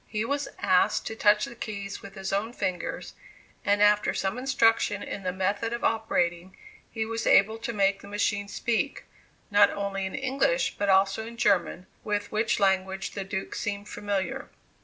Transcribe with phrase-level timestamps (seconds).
[0.07, 3.13] He was asked to touch the keys with his own fingers,
[3.63, 6.57] and after some instruction in the method of operating,
[6.89, 9.03] he was able to make the machine speak,
[9.51, 14.49] not only in English but also in German, with which language the Duke seemed familiar.